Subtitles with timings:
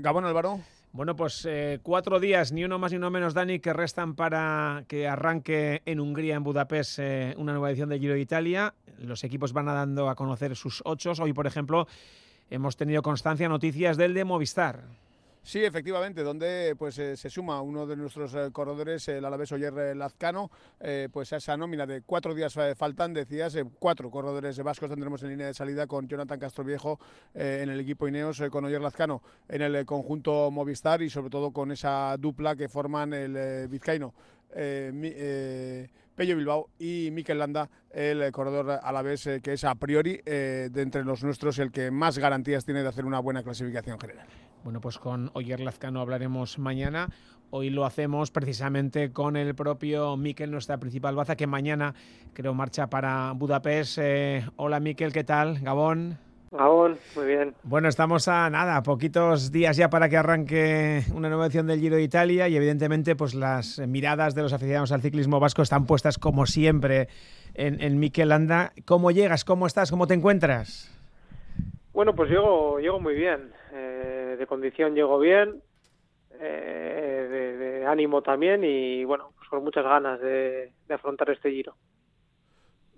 [0.00, 0.60] Gabón Álvaro.
[0.92, 4.84] Bueno, pues eh, cuatro días, ni uno más ni uno menos, Dani, que restan para
[4.88, 8.74] que arranque en Hungría, en Budapest, eh, una nueva edición de Giro de Italia.
[8.98, 11.12] Los equipos van dando a conocer sus ocho.
[11.20, 11.86] Hoy, por ejemplo,
[12.50, 14.84] hemos tenido constancia, noticias del de Movistar.
[15.48, 19.72] Sí, efectivamente, donde pues eh, se suma uno de nuestros eh, corredores, el alavés Oyer
[19.78, 20.50] eh, Lazcano,
[21.10, 25.46] pues a esa nómina de cuatro días faltan, decías, cuatro corredores vascos tendremos en línea
[25.46, 27.00] de salida con Jonathan Castroviejo
[27.32, 31.72] en el equipo Ineos, con Oyer Lazcano en el conjunto Movistar y sobre todo con
[31.72, 34.12] esa dupla que forman el vizcaíno.
[34.54, 41.24] Pello Bilbao y Mikel Landa, el corredor alavés, que es a priori de entre los
[41.24, 44.26] nuestros el que más garantías tiene de hacer una buena clasificación general.
[44.64, 47.08] Bueno, pues con Oyer Lazcano hablaremos mañana.
[47.50, 51.94] Hoy lo hacemos precisamente con el propio Miquel, nuestra principal baza, que mañana
[52.34, 53.98] creo marcha para Budapest.
[54.02, 55.60] Eh, hola Miquel, ¿qué tal?
[55.60, 56.18] Gabón.
[56.50, 57.54] Gabón, muy bien.
[57.62, 61.96] Bueno, estamos a nada, poquitos días ya para que arranque una nueva edición del Giro
[61.96, 66.18] de Italia y evidentemente pues las miradas de los aficionados al ciclismo vasco están puestas
[66.18, 67.08] como siempre
[67.54, 68.72] en, en Miquel Landa.
[68.84, 69.44] ¿Cómo llegas?
[69.44, 69.90] ¿Cómo estás?
[69.90, 70.94] ¿Cómo te encuentras?
[71.92, 73.50] Bueno, pues llego, llego muy bien.
[73.72, 75.62] Eh, de condición llego bien,
[76.40, 81.74] eh, de, ánimo también y bueno, pues con muchas ganas de, afrontar este giro.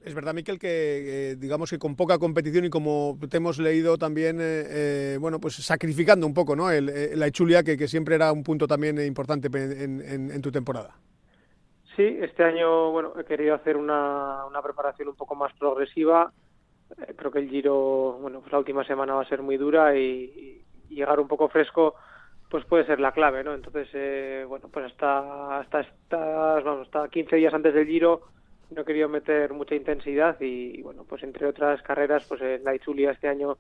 [0.03, 3.99] Es verdad, Miquel, que eh, digamos que con poca competición y como te hemos leído
[3.99, 4.39] también,
[5.21, 6.71] bueno, pues sacrificando un poco, ¿no?
[6.71, 10.97] la Echulia, que, siempre era un punto también importante en, tu temporada.
[11.97, 16.33] Sí, este año, bueno, he querido hacer una, una preparación un poco más progresiva
[16.99, 19.97] eh, creo que el Giro, bueno, pues la última semana va a ser muy dura
[19.97, 20.50] y,
[20.91, 21.95] llegar un poco fresco
[22.51, 23.55] pues puede ser la clave, ¿no?
[23.55, 28.23] Entonces, eh, bueno, pues hasta, hasta, estas, vamos, hasta 15 días antes del Giro
[28.75, 32.75] no he querido meter mucha intensidad y, bueno, pues entre otras carreras, pues en la
[32.75, 33.59] Itzulia este año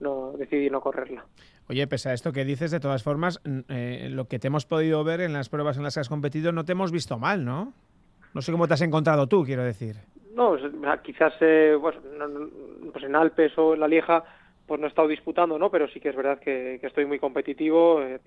[0.00, 1.24] no decidí no correrla.
[1.68, 5.04] Oye, pese a esto que dices, de todas formas, eh, lo que te hemos podido
[5.04, 7.72] ver en las pruebas en las que has competido, no te hemos visto mal, ¿no?
[8.34, 9.96] No sé cómo te has encontrado tú, quiero decir.
[10.34, 10.56] No,
[11.02, 11.96] quizás eh, pues,
[12.92, 14.24] pues, en Alpes o en la Lieja
[14.70, 15.68] pues no he estado disputando, ¿no?
[15.68, 18.00] Pero sí que es verdad que, estoy muy competitivo.
[18.02, 18.20] Eh,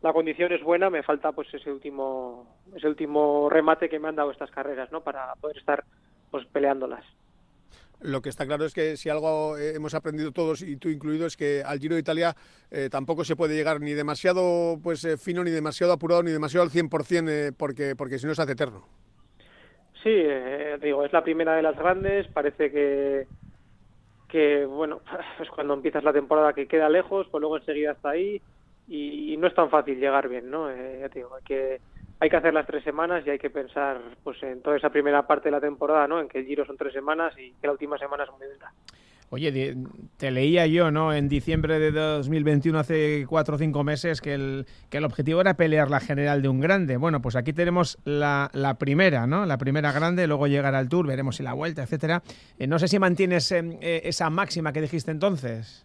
[0.00, 2.46] la condición es buena, me falta pues ese último
[2.76, 5.00] ese último remate que me han dado estas carreras, ¿no?
[5.00, 5.82] Para poder estar
[6.30, 7.04] pues peleándolas.
[8.00, 11.26] Lo que está claro es que si algo eh, hemos aprendido todos y tú incluido
[11.26, 12.36] es que al Giro de Italia
[12.88, 17.56] tampoco se puede llegar ni demasiado pues fino ni demasiado apurado ni demasiado al 100%
[17.56, 18.86] porque porque si no se hace eterno.
[20.06, 23.26] Sí, eh, digo, es la primera de las grandes, parece que,
[24.28, 25.00] que, bueno,
[25.36, 28.40] pues cuando empiezas la temporada que queda lejos, pues luego enseguida está ahí
[28.88, 30.70] y, no es tan fácil llegar bien, ¿no?
[30.70, 31.80] Eh, digo, hay que,
[32.20, 35.26] hay que hacer las tres semanas y hay que pensar pues en toda esa primera
[35.26, 36.20] parte de la temporada, ¿no?
[36.20, 38.72] En que el giro son tres semanas y que la última semana es muy dura.
[39.30, 39.74] Oye,
[40.18, 41.12] te leía yo, ¿no?
[41.12, 45.54] En diciembre de 2021, hace cuatro o cinco meses, que el, que el objetivo era
[45.54, 46.96] pelear la general de un grande.
[46.96, 49.44] Bueno, pues aquí tenemos la, la primera, ¿no?
[49.44, 52.22] La primera grande, luego llegar al Tour, veremos si la vuelta, etcétera.
[52.58, 55.84] Eh, no sé si mantienes eh, eh, esa máxima que dijiste entonces.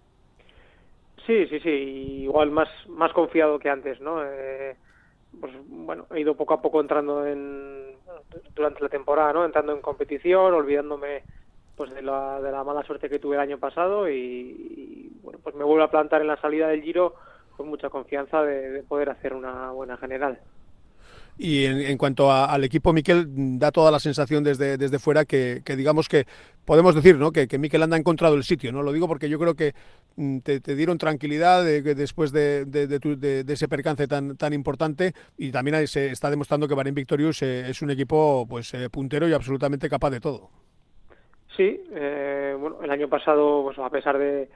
[1.25, 1.69] Sí, sí, sí.
[1.69, 4.22] Igual más, más confiado que antes, ¿no?
[5.40, 7.96] pues bueno, he ido poco a poco entrando en
[8.53, 9.46] durante la temporada, ¿no?
[9.46, 11.24] Entrando en competición, olvidándome
[11.81, 15.56] pues de la, de la mala suerte que tuve el año pasado y, bueno pues
[15.56, 17.16] me vuelvo a plantar en la salida del Giro
[17.58, 20.38] con mucha confianza de, poder hacer una buena general.
[21.40, 23.25] Y en, cuanto al equipo, Miquel,
[23.58, 26.28] da toda la sensación desde, desde fuera que, digamos que
[26.66, 27.31] podemos decir ¿no?
[27.31, 28.72] que, que Miquel anda encontrado el sitio.
[28.72, 29.74] no Lo digo porque yo creo que
[30.18, 36.12] mm, te, dieron tranquilidad después de, de, ese percance tan, tan importante y también se
[36.12, 40.12] está demostrando que Bahrain Victorious eh, es un equipo pues eh, puntero y absolutamente capaz
[40.12, 40.61] de todo.
[41.56, 44.50] Sí, eh, bueno, el año pasado, pues a pesar de,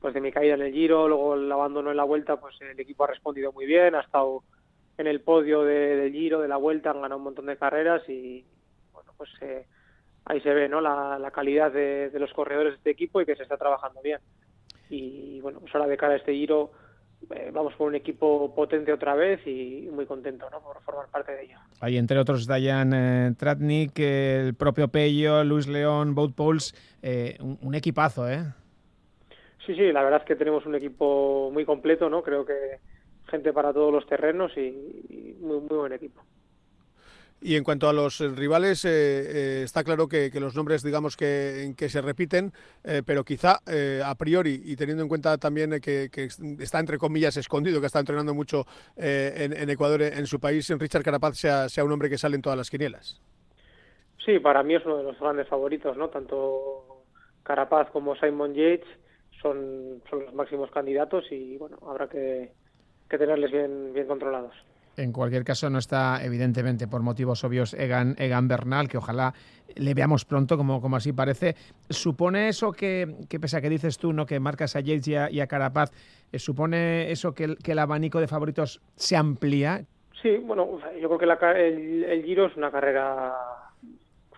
[0.00, 2.78] pues de mi caída en el Giro, luego el abandono en la Vuelta, pues el
[2.80, 4.42] equipo ha respondido muy bien, ha estado
[4.96, 8.44] en el podio del Giro, de la Vuelta, han ganado un montón de carreras y,
[8.92, 9.66] bueno, pues eh,
[10.24, 10.80] ahí se ve, ¿no?
[10.80, 14.20] La, calidad de, los corredores de este equipo y que se está trabajando bien.
[14.88, 16.70] Y, bueno, pues ahora de cara a este Giro,
[17.34, 20.60] eh, vamos por un equipo potente otra vez y muy contento ¿no?
[20.60, 21.58] por formar parte de ello.
[21.80, 27.74] Hay entre otros Dayan eh, Tratnik, el propio Pello, Luis León, Boat Pauls, eh, un,
[27.74, 28.44] equipazo, ¿eh?
[29.64, 32.22] Sí, sí, la verdad es que tenemos un equipo muy completo, ¿no?
[32.22, 32.78] Creo que
[33.28, 36.22] gente para todos los terrenos y, muy, muy buen equipo.
[37.42, 41.72] Y en cuanto a los rivales, eh, eh, está claro que, los nombres, digamos, que,
[41.76, 42.52] que se repiten,
[42.84, 43.60] eh, pero quizá
[44.04, 46.10] a priori, y teniendo en cuenta también que,
[46.58, 48.66] está entre comillas escondido, que está entrenando mucho
[48.96, 52.58] en, Ecuador, en su país, Richard Carapaz sea, sea un hombre que sale en todas
[52.58, 53.20] las quinielas.
[54.24, 56.08] Sí, para mí es uno de los grandes favoritos, ¿no?
[56.08, 57.04] Tanto
[57.42, 58.86] Carapaz como Simon Yates
[59.40, 62.52] son, son los máximos candidatos y, bueno, habrá que
[63.10, 64.54] que tenerles bien, bien controlados.
[64.96, 69.32] En cualquier caso, no está, evidentemente, por motivos obvios, Egan, Egan Bernal, que ojalá
[69.76, 71.54] le veamos pronto, como, como así parece.
[71.88, 74.26] ¿Supone eso que, que, pese a que dices tú, ¿no?
[74.26, 75.90] que marcas a Yates y a, Carapaz,
[76.32, 79.84] eh, ¿supone eso que el, el abanico de favoritos se amplía?
[80.20, 83.34] Sí, bueno, yo creo que el, Giro es una carrera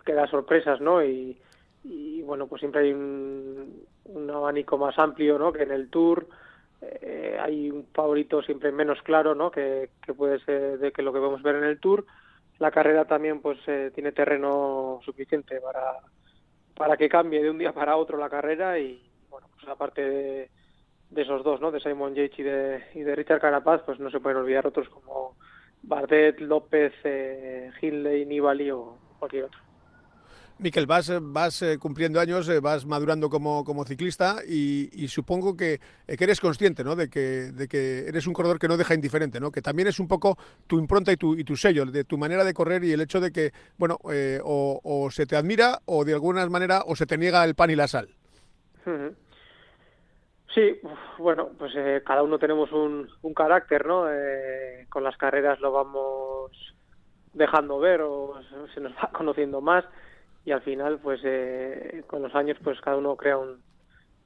[0.05, 1.03] que da sorpresas, ¿no?
[1.03, 1.37] Y,
[1.83, 5.53] y bueno, pues siempre hay un, un, abanico más amplio, ¿no?
[5.53, 6.29] Que en el Tour
[6.83, 9.51] eh, hay un favorito siempre menos claro, ¿no?
[9.51, 12.05] Que, que, puede ser de que lo que podemos ver en el Tour.
[12.59, 16.01] La carrera también, pues, eh, tiene terreno suficiente para
[16.75, 20.51] para que cambie de un día para otro la carrera y bueno, pues aparte de,
[21.11, 21.71] de esos dos, ¿no?
[21.71, 25.37] De Simon Yates y de, de Richard Carapaz, pues no se pueden olvidar otros como
[25.83, 29.61] Bardet, López, eh, Hindley, Nibali o cualquier otro.
[30.63, 36.17] Miquel, vas, vas eh, cumpliendo años, eh, vas madurando como, ciclista y, supongo que, eh,
[36.19, 36.95] eres consciente ¿no?
[36.95, 39.51] de, que, eres un corredor que no deja indiferente, ¿no?
[39.51, 42.45] que también es un poco tu impronta y tu, y tu sello, de tu manera
[42.45, 46.05] de correr y el hecho de que, bueno, eh, o, o, se te admira o
[46.05, 48.09] de alguna manera o se te niega el pan y la sal.
[50.55, 50.81] Sí,
[51.19, 54.05] bueno, pues eh, cada uno tenemos un, un carácter, ¿no?
[54.11, 56.53] Eh, con las carreras lo vamos
[57.33, 58.35] dejando ver o
[58.75, 59.85] se nos va conociendo más
[60.45, 63.63] y al final, pues eh, con los años, pues cada uno crea un,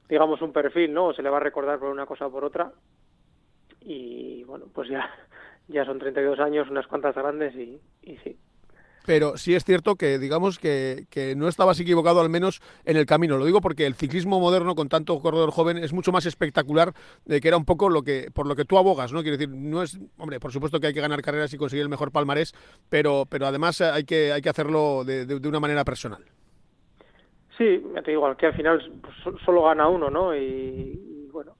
[0.09, 1.07] digamos, un perfil, ¿no?
[1.07, 2.71] O se le va a recordar por una cosa o por otra
[3.81, 5.09] y bueno, pues ya,
[5.67, 8.37] ya son 32 años, unas cuantas grandes y, y sí,
[9.07, 13.05] pero sí es cierto que digamos que, que, no estabas equivocado al menos en el
[13.05, 13.37] camino.
[13.37, 16.91] Lo digo porque el ciclismo moderno con tanto corredor joven es mucho más espectacular
[17.23, 19.21] de que era un poco lo que por lo que tú abogas, ¿no?
[19.21, 21.89] Quiero decir, no es, hombre, por supuesto que hay que ganar carreras y conseguir el
[21.89, 22.53] mejor palmarés,
[22.89, 26.25] pero pero además hay que hay que hacerlo de, de, una manera personal.
[27.57, 30.35] Sí, te digo, que al final pues, solo gana uno, ¿no?
[30.35, 31.53] Y, bueno,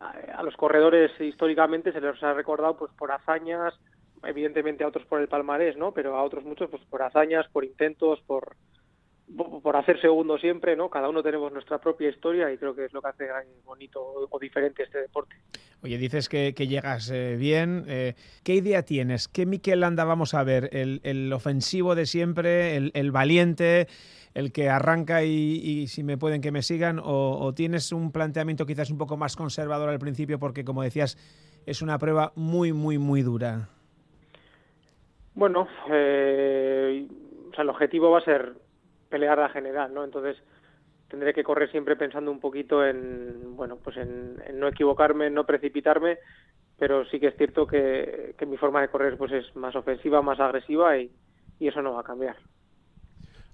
[0.00, 3.78] a los corredores históricamente se les ha recordado pues por hazañas,
[4.24, 5.92] evidentemente a otros por el palmarés, ¿no?
[5.92, 8.56] Pero a otros muchos pues por hazañas, por intentos, por
[9.62, 10.88] por hacer segundo siempre, ¿no?
[10.88, 13.28] Cada uno tenemos nuestra propia historia y creo que es lo que hace
[13.64, 15.36] bonito o diferente este deporte.
[15.82, 17.84] Oye, dices que, llegas eh, bien.
[17.88, 19.28] Eh, ¿Qué idea tienes?
[19.28, 20.70] ¿Qué Miquel Landa vamos a ver?
[20.72, 22.76] ¿El, el ofensivo de siempre?
[22.76, 23.86] El, ¿El, valiente?
[24.34, 26.98] ¿El que arranca y, si me pueden que me sigan?
[26.98, 31.16] ¿O, ¿O tienes un planteamiento quizás un poco más conservador al principio porque, como decías,
[31.66, 33.68] es una prueba muy, muy, muy dura?
[35.38, 37.06] Bueno, eh,
[37.48, 38.54] o sea, el objetivo va a ser
[39.08, 40.02] pelear la general, ¿no?
[40.02, 40.36] Entonces
[41.06, 45.46] tendré que correr siempre pensando un poquito en, bueno, pues en, no equivocarme, en no
[45.46, 46.18] precipitarme,
[46.76, 50.22] pero sí que es cierto que, que mi forma de correr pues es más ofensiva,
[50.22, 51.08] más agresiva y,
[51.60, 52.34] eso no va a cambiar.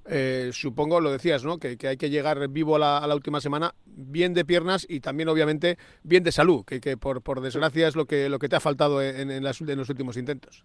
[0.07, 1.59] Eh, supongo, lo decías, ¿no?
[1.59, 5.01] Que, hay que llegar vivo a la, a la, última semana, bien de piernas y
[5.01, 8.49] también, obviamente, bien de salud, que, que por, por desgracia es lo que, lo que
[8.49, 10.65] te ha faltado en, en, las, en los últimos intentos.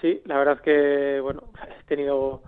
[0.00, 1.44] Sí, la verdad que, bueno,
[1.80, 2.42] he tenido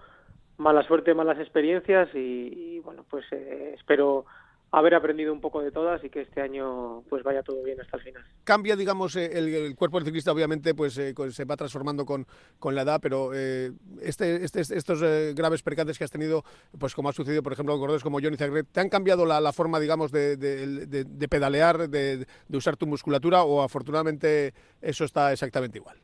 [0.56, 4.26] mala suerte, malas experiencias y, bueno, pues eh, espero
[4.72, 7.96] haber aprendido un poco de todas y que este año pues vaya todo bien hasta
[7.96, 8.24] el final.
[8.44, 12.26] Cambia, digamos, eh, el, cuerpo del ciclista, obviamente, pues eh, se va transformando con,
[12.58, 16.44] con la edad, pero eh, este, este, estos eh, graves percances que has tenido,
[16.78, 19.52] pues como ha sucedido, por ejemplo, con corredores como Johnny Zagret, ¿te han cambiado la,
[19.52, 25.32] forma, digamos, de, de, de, de pedalear, de usar tu musculatura o afortunadamente eso está
[25.32, 25.98] exactamente igual?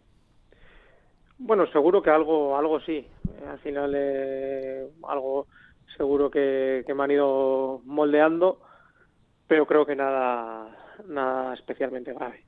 [1.39, 3.07] Bueno, seguro que algo, algo sí.
[3.49, 5.47] Al final, eh, algo
[5.97, 8.61] seguro que, me han ido moldeando,
[9.47, 10.69] pero creo que nada,
[11.07, 12.45] nada especialmente grave.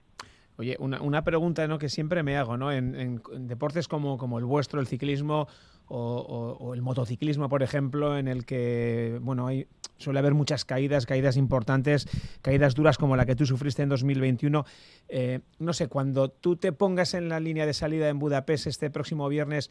[0.57, 2.73] Oye, una, una pregunta que siempre me hago, ¿no?
[2.73, 5.47] En, en, en deportes como, como, el vuestro, el ciclismo
[5.89, 9.67] o, o, o, el motociclismo, por ejemplo, en el que bueno, hay,
[9.99, 12.07] suele haber muchas caídas, caídas importantes,
[12.43, 14.65] caídas duras como la que tú sufriste en 2021.
[15.09, 18.91] Eh, no sé, cuando tú te pongas en la línea de salida en Budapest este
[18.91, 19.71] próximo viernes,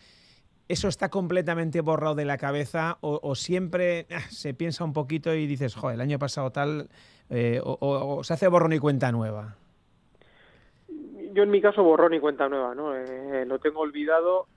[0.67, 5.33] ¿eso está completamente borrado de la cabeza o, o siempre ah, se piensa un poquito
[5.33, 6.89] y dices, joder, el año pasado tal,
[7.29, 9.55] eh, o, se hace borrón y cuenta nueva?
[11.33, 12.95] Yo en mi caso borrón y cuenta nueva, ¿no?
[12.95, 14.47] Eh, lo tengo olvidado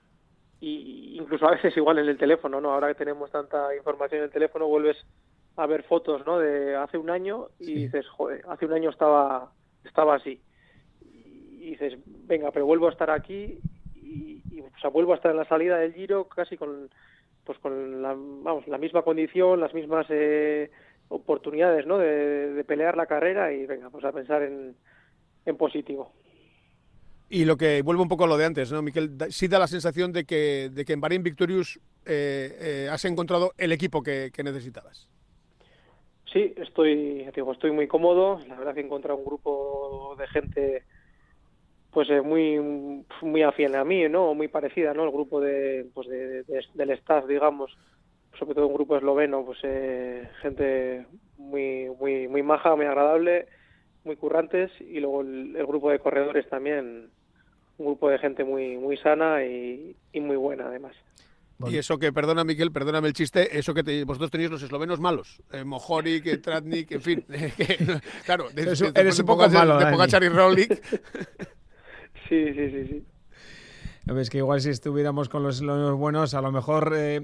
[0.61, 2.71] y incluso a veces igual en el teléfono, ¿no?
[2.71, 4.95] Ahora que tenemos tanta información en el teléfono vuelves
[5.57, 6.37] a ver fotos, ¿no?
[6.37, 7.73] De hace un año y sí.
[7.73, 9.51] dices, joder, hace un año estaba
[9.83, 10.39] estaba así.
[11.01, 13.59] Y dices, venga, pero vuelvo a estar aquí
[13.95, 16.89] y, y o sea, vuelvo a estar en la salida del Giro casi con
[17.43, 20.69] pues con la, vamos, la misma condición, las mismas eh,
[21.09, 21.97] oportunidades, ¿no?
[21.97, 24.75] De, de pelear la carrera y venga, pues a pensar en,
[25.45, 26.13] en positivo.
[27.33, 29.11] Y lo que vuelve un poco a lo de antes, ¿no, Miquel?
[29.29, 33.53] Sí da la sensación de que, de que en Bahrein Victorious eh, eh, has encontrado
[33.57, 35.07] el equipo que, necesitabas.
[36.25, 38.41] Sí, estoy, digo, estoy muy cómodo.
[38.49, 40.83] La verdad que he encontrado un grupo de gente
[41.91, 42.59] pues es muy
[43.21, 44.33] muy afín a mí, ¿no?
[44.33, 45.05] Muy parecida, ¿no?
[45.05, 47.77] El grupo de, pues de, del staff, digamos,
[48.37, 51.05] sobre todo un grupo esloveno, pues eh, gente
[51.37, 53.47] muy muy muy maja, muy agradable,
[54.03, 57.09] muy currantes y luego el, grupo de corredores también,
[57.81, 60.95] un grupo de gente muy muy sana y, muy buena además.
[61.67, 65.43] Y eso que, perdona Miquel, perdóname el chiste, eso que vosotros tenéis los eslovenos malos,
[65.51, 67.25] eh, Mojoric, Tratnik, en fin,
[68.25, 70.71] claro, eres un poco malo, de Pogachar y Rolik.
[72.29, 73.03] sí, sí, sí, sí.
[74.13, 77.21] Ves que igual si estuviéramos con los, buenos, a lo mejor eh,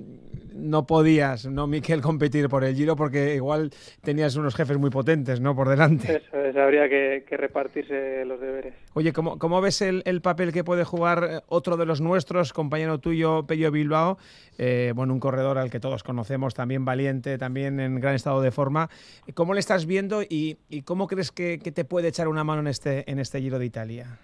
[0.53, 5.41] no podías, ¿no, Miquel, competir por el Giro porque igual tenías unos jefes muy potentes,
[5.41, 5.56] ¿no?
[5.56, 6.22] Por delante.
[6.25, 8.74] Eso es, habría que, repartirse los deberes.
[8.94, 13.00] Oye, ¿cómo, cómo ves el, papel que puede jugar eh, otro de los nuestros, compañero
[13.00, 14.17] tuyo, Pello Bilbao?
[14.58, 18.51] Eh, bueno, un corredor al que todos conocemos, también valiente, también en gran estado de
[18.51, 18.89] forma.
[19.34, 22.67] ¿Cómo le estás viendo y, cómo crees que, que, te puede echar una mano en
[22.67, 24.20] este, en este Giro de Italia?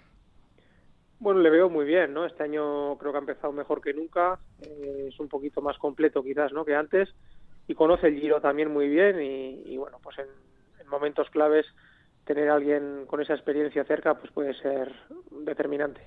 [1.24, 2.26] Bueno, le veo muy bien, ¿no?
[2.26, 6.22] Este año creo que ha empezado mejor que nunca, eh, es un poquito más completo
[6.22, 6.66] quizás, ¿no?
[6.66, 7.14] Que antes
[7.66, 10.26] y conoce el Giro también muy bien y, bueno, pues en,
[10.78, 11.64] en, momentos claves
[12.26, 14.94] tener a alguien con esa experiencia cerca pues puede ser
[15.30, 16.02] determinante.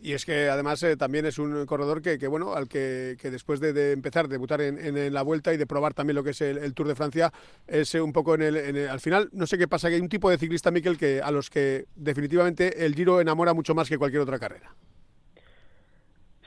[0.00, 3.92] Y es que además eh, también es un corredor que, bueno, al que, después de,
[3.92, 6.94] empezar, debutar en, la vuelta y de probar también lo que es el, Tour de
[6.94, 7.32] Francia,
[7.66, 10.08] es eh, un poco en el, al final, no sé qué pasa, que hay un
[10.08, 13.96] tipo de ciclista, Miquel, que a los que definitivamente el Giro enamora mucho más que
[13.96, 14.74] cualquier otra carrera.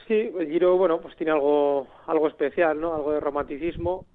[0.07, 2.93] Sí, el Giro, bueno, pues tiene algo, algo especial, ¿no?
[2.93, 4.05] Algo de romanticismo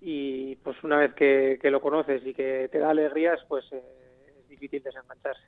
[0.00, 3.82] y pues una vez que, lo conoces y que te da alegrías, pues eh,
[4.40, 5.42] es difícil desengancharse.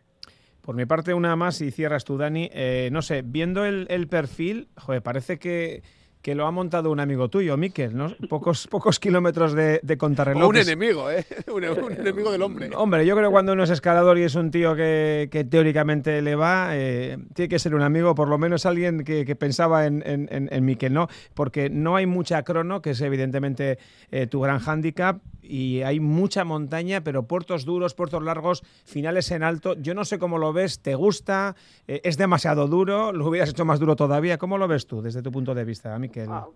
[0.62, 2.50] Por mi parte, una más y cierras tú, Dani.
[2.52, 5.82] Eh, no sé, viendo el, el perfil, joder, parece que
[6.22, 8.14] que lo ha montado un amigo tuyo, Miquel, ¿no?
[8.28, 10.50] Pocos, pocos kilómetros de, de contrarreloj.
[10.50, 11.24] un enemigo, ¿eh?
[11.52, 12.70] Un, enemigo del hombre.
[12.76, 16.34] Hombre, yo creo que cuando uno es escalador y es un tío que, teóricamente le
[16.34, 20.64] va, eh, tiene que ser un amigo, por lo menos alguien que, pensaba en, en,
[20.64, 21.08] Miquel, ¿no?
[21.34, 23.78] Porque no hay mucha crono, que es evidentemente
[24.10, 25.20] eh, tu gran hándicap,
[25.50, 29.74] y hay mucha montaña, pero puertos duros, puertos largos, finales en alto.
[29.74, 31.56] Yo no sé cómo lo ves, ¿te gusta?
[31.88, 33.12] Eh, ¿Es demasiado duro?
[33.12, 34.38] ¿Lo hubieras hecho más duro todavía?
[34.38, 36.28] ¿Cómo lo ves tú desde tu punto de vista, Miquel?
[36.30, 36.46] A,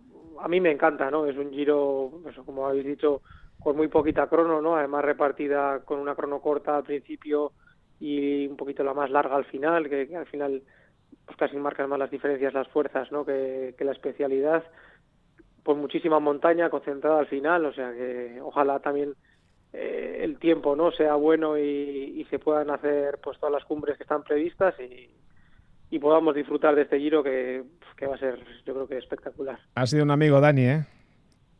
[0.40, 1.26] a mí me encanta, ¿no?
[1.26, 3.22] Es un giro, como habéis dicho,
[3.58, 4.76] con muy poquita crono, ¿no?
[4.76, 7.52] Además repartida con una crono corta al principio
[7.98, 10.62] y un poquito la más larga al final, que, al final
[11.24, 13.24] pues casi marcan más las diferencias las fuerzas, ¿no?
[13.24, 14.62] Que la especialidad
[15.64, 19.14] por muchísima montaña concentrada al final, o sea que ojalá también
[19.72, 24.04] eh, el tiempo no sea bueno y, se puedan hacer pues todas las cumbres que
[24.04, 25.10] están previstas y,
[26.00, 27.62] podamos disfrutar de este giro que,
[28.08, 29.60] va a ser yo creo que espectacular.
[29.76, 30.84] Ha sido un amigo Dani, ¿eh?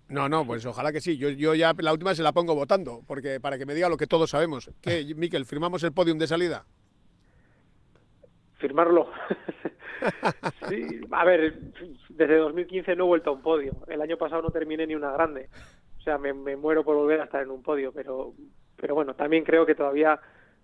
[0.08, 1.16] No, no, pues ojalá que sí.
[1.16, 3.96] Yo, yo ya la última se la pongo votando, porque para que me diga lo
[3.96, 4.70] que todos sabemos.
[4.82, 6.66] ¿Qué, Miquel, firmamos el podium de salida?
[8.64, 9.08] Firmarlo.
[10.70, 11.52] sí, a ver,
[12.08, 13.76] desde 2015 no he vuelto a un podio.
[13.88, 15.50] El año pasado no terminé ni una grande.
[15.98, 18.32] O sea, me, muero por volver a estar en un podio, pero,
[18.74, 20.18] pero bueno, también creo que todavía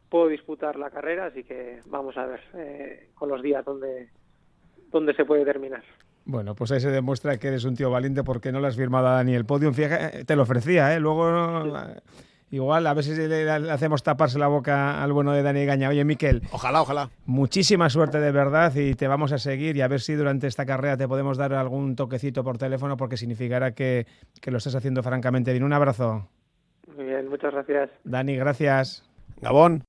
[0.09, 4.09] puedo disputar la carrera, así que vamos a ver eh, con los días donde,
[4.91, 5.83] donde se puede terminar.
[6.25, 9.09] Bueno, pues ahí se demuestra que eres un tío valiente porque no le has firmado
[9.09, 9.73] a Dani el podio.
[9.73, 11.01] te lo ofrecía, ¿eh?
[11.01, 11.75] Luego...
[12.53, 15.89] Igual, a ver si le, hacemos taparse la boca al bueno de Dani Gaña.
[15.89, 16.43] Oye, Miquel.
[16.51, 17.11] Ojalá, ojalá.
[17.25, 20.67] Muchísima suerte de verdad y te vamos a seguir y a ver si durante esta
[20.67, 24.07] carrera te podemos dar algún toquecito por teléfono porque significará que,
[24.41, 25.63] que lo estás haciendo francamente bien.
[25.63, 26.29] Un abrazo.
[26.97, 27.91] Muy bien, muchas gracias.
[28.03, 29.05] Dani, gracias.
[29.41, 29.85] Gabón.